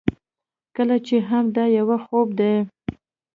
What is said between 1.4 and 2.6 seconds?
دا یو خوب دی،